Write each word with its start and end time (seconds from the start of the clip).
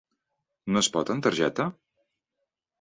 No 0.73 0.81
es 0.85 0.89
pot 0.97 1.13
en 1.17 1.23
targeta? 1.29 1.71